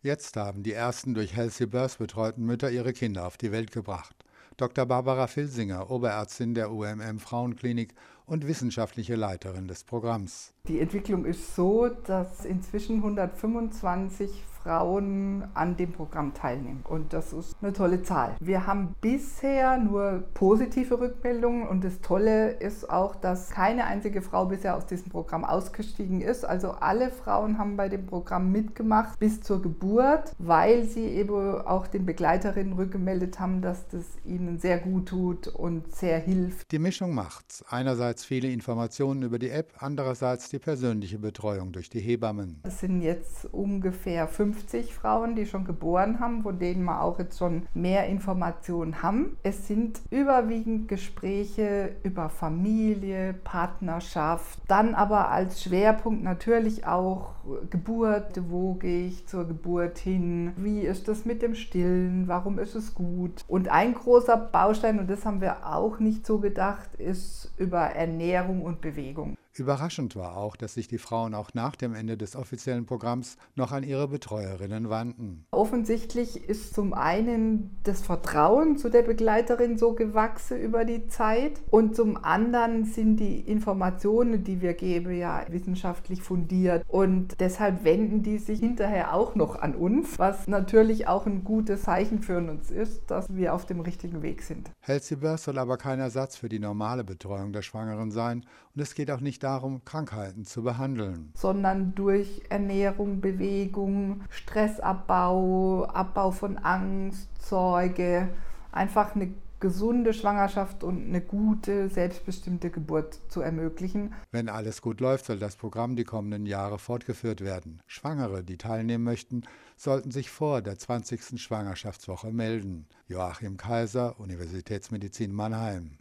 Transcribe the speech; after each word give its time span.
Jetzt 0.00 0.36
haben 0.36 0.62
die 0.62 0.72
ersten 0.72 1.14
durch 1.14 1.34
Healthy 1.34 1.66
Birth 1.66 1.98
betreuten 1.98 2.44
Mütter 2.44 2.70
ihre 2.70 2.92
Kinder 2.92 3.26
auf 3.26 3.36
die 3.36 3.50
Welt 3.50 3.72
gebracht. 3.72 4.14
Dr. 4.56 4.86
Barbara 4.86 5.26
Filsinger, 5.26 5.90
Oberärztin 5.90 6.54
der 6.54 6.70
UMM 6.70 7.18
Frauenklinik 7.18 7.94
und 8.24 8.46
wissenschaftliche 8.46 9.16
Leiterin 9.16 9.66
des 9.66 9.82
Programms. 9.82 10.52
Die 10.68 10.78
Entwicklung 10.78 11.24
ist 11.24 11.56
so, 11.56 11.88
dass 11.88 12.44
inzwischen 12.44 12.98
125 12.98 14.30
Frauen 14.68 15.44
an 15.54 15.78
dem 15.78 15.92
Programm 15.92 16.34
teilnehmen. 16.34 16.84
Und 16.86 17.14
das 17.14 17.32
ist 17.32 17.56
eine 17.62 17.72
tolle 17.72 18.02
Zahl. 18.02 18.36
Wir 18.38 18.66
haben 18.66 18.94
bisher 19.00 19.78
nur 19.78 20.24
positive 20.34 21.00
Rückmeldungen 21.00 21.66
und 21.66 21.84
das 21.84 22.02
Tolle 22.02 22.50
ist 22.50 22.90
auch, 22.90 23.16
dass 23.16 23.48
keine 23.48 23.86
einzige 23.86 24.20
Frau 24.20 24.44
bisher 24.44 24.76
aus 24.76 24.84
diesem 24.84 25.10
Programm 25.10 25.46
ausgestiegen 25.46 26.20
ist. 26.20 26.44
Also 26.44 26.72
alle 26.72 27.08
Frauen 27.08 27.56
haben 27.56 27.78
bei 27.78 27.88
dem 27.88 28.04
Programm 28.04 28.52
mitgemacht 28.52 29.18
bis 29.18 29.40
zur 29.40 29.62
Geburt, 29.62 30.34
weil 30.38 30.84
sie 30.84 31.06
eben 31.06 31.62
auch 31.62 31.86
den 31.86 32.04
Begleiterinnen 32.04 32.74
rückgemeldet 32.74 33.40
haben, 33.40 33.62
dass 33.62 33.88
das 33.88 34.04
ihnen 34.26 34.58
sehr 34.58 34.80
gut 34.80 35.06
tut 35.08 35.48
und 35.48 35.94
sehr 35.94 36.18
hilft. 36.18 36.70
Die 36.72 36.78
Mischung 36.78 37.14
macht's. 37.14 37.64
Einerseits 37.70 38.26
viele 38.26 38.50
Informationen 38.50 39.22
über 39.22 39.38
die 39.38 39.48
App, 39.48 39.72
andererseits 39.78 40.50
die 40.50 40.58
persönliche 40.58 41.18
Betreuung 41.18 41.72
durch 41.72 41.88
die 41.88 42.00
Hebammen. 42.00 42.60
Es 42.64 42.80
sind 42.80 43.00
jetzt 43.00 43.46
ungefähr 43.46 44.28
fünf 44.28 44.57
50 44.58 44.92
Frauen, 44.92 45.36
die 45.36 45.46
schon 45.46 45.64
geboren 45.64 46.18
haben, 46.18 46.42
von 46.42 46.58
denen 46.58 46.84
wir 46.84 47.00
auch 47.00 47.18
jetzt 47.18 47.38
schon 47.38 47.66
mehr 47.74 48.06
Informationen 48.06 49.02
haben. 49.02 49.36
Es 49.42 49.68
sind 49.68 50.00
überwiegend 50.10 50.88
Gespräche 50.88 51.96
über 52.02 52.28
Familie, 52.28 53.34
Partnerschaft, 53.44 54.58
dann 54.66 54.94
aber 54.94 55.30
als 55.30 55.62
Schwerpunkt 55.62 56.24
natürlich 56.24 56.86
auch 56.86 57.34
Geburt, 57.70 58.42
wo 58.50 58.74
gehe 58.74 59.06
ich 59.06 59.26
zur 59.26 59.46
Geburt 59.46 59.98
hin, 59.98 60.52
wie 60.56 60.80
ist 60.80 61.08
das 61.08 61.24
mit 61.24 61.40
dem 61.40 61.54
Stillen, 61.54 62.24
warum 62.26 62.58
ist 62.58 62.74
es 62.74 62.94
gut. 62.94 63.44
Und 63.46 63.68
ein 63.68 63.94
großer 63.94 64.36
Baustein, 64.36 64.98
und 64.98 65.08
das 65.08 65.24
haben 65.24 65.40
wir 65.40 65.66
auch 65.66 65.98
nicht 65.98 66.26
so 66.26 66.38
gedacht, 66.40 66.94
ist 66.96 67.54
über 67.56 67.78
Ernährung 67.78 68.62
und 68.62 68.80
Bewegung. 68.80 69.37
Überraschend 69.58 70.14
war 70.14 70.36
auch, 70.36 70.56
dass 70.56 70.74
sich 70.74 70.86
die 70.86 70.98
Frauen 70.98 71.34
auch 71.34 71.52
nach 71.52 71.74
dem 71.74 71.94
Ende 71.94 72.16
des 72.16 72.36
offiziellen 72.36 72.86
Programms 72.86 73.36
noch 73.56 73.72
an 73.72 73.82
ihre 73.82 74.08
Betreuerinnen 74.08 74.88
wandten. 74.88 75.44
Offensichtlich 75.50 76.48
ist 76.48 76.74
zum 76.74 76.94
einen 76.94 77.76
das 77.82 78.00
Vertrauen 78.00 78.76
zu 78.76 78.88
der 78.88 79.02
Begleiterin 79.02 79.76
so 79.76 79.94
gewachsen 79.94 80.60
über 80.60 80.84
die 80.84 81.08
Zeit 81.08 81.60
und 81.70 81.96
zum 81.96 82.22
anderen 82.22 82.84
sind 82.84 83.16
die 83.16 83.40
Informationen, 83.40 84.44
die 84.44 84.60
wir 84.60 84.74
geben, 84.74 85.16
ja 85.16 85.44
wissenschaftlich 85.48 86.22
fundiert 86.22 86.84
und 86.86 87.40
deshalb 87.40 87.84
wenden 87.84 88.22
die 88.22 88.38
sich 88.38 88.60
hinterher 88.60 89.14
auch 89.14 89.34
noch 89.34 89.56
an 89.56 89.74
uns, 89.74 90.18
was 90.18 90.46
natürlich 90.46 91.08
auch 91.08 91.26
ein 91.26 91.44
gutes 91.44 91.82
Zeichen 91.82 92.20
für 92.20 92.38
uns 92.38 92.70
ist, 92.70 93.10
dass 93.10 93.34
wir 93.34 93.54
auf 93.54 93.66
dem 93.66 93.80
richtigen 93.80 94.22
Weg 94.22 94.42
sind. 94.42 94.70
Healthy 94.80 95.16
Birth 95.16 95.40
soll 95.40 95.58
aber 95.58 95.76
kein 95.76 95.98
Ersatz 95.98 96.36
für 96.36 96.48
die 96.48 96.58
normale 96.58 97.04
Betreuung 97.04 97.52
der 97.52 97.62
Schwangeren 97.62 98.10
sein 98.10 98.44
und 98.74 98.82
es 98.82 98.94
geht 98.94 99.10
auch 99.10 99.20
nicht 99.20 99.42
darum, 99.48 99.82
Krankheiten 99.86 100.44
zu 100.44 100.62
behandeln. 100.62 101.32
Sondern 101.34 101.94
durch 101.94 102.42
Ernährung, 102.50 103.22
Bewegung, 103.22 104.20
Stressabbau, 104.28 105.84
Abbau 105.86 106.32
von 106.32 106.58
Angst, 106.58 107.28
Sorge, 107.40 108.28
einfach 108.72 109.14
eine 109.14 109.32
gesunde 109.60 110.12
Schwangerschaft 110.12 110.84
und 110.84 111.06
eine 111.06 111.22
gute, 111.22 111.88
selbstbestimmte 111.88 112.70
Geburt 112.70 113.18
zu 113.28 113.40
ermöglichen. 113.40 114.12
Wenn 114.30 114.50
alles 114.50 114.82
gut 114.82 115.00
läuft, 115.00 115.24
soll 115.24 115.38
das 115.38 115.56
Programm 115.56 115.96
die 115.96 116.04
kommenden 116.04 116.44
Jahre 116.46 116.78
fortgeführt 116.78 117.40
werden. 117.40 117.80
Schwangere, 117.86 118.44
die 118.44 118.58
teilnehmen 118.58 119.04
möchten, 119.04 119.42
sollten 119.76 120.10
sich 120.10 120.30
vor 120.30 120.60
der 120.60 120.78
20. 120.78 121.40
Schwangerschaftswoche 121.40 122.30
melden. 122.30 122.86
Joachim 123.08 123.56
Kaiser, 123.56 124.20
Universitätsmedizin 124.20 125.32
Mannheim. 125.32 125.96